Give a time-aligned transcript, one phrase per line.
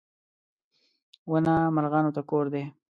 [1.29, 2.63] •ونه مرغانو ته کور دی.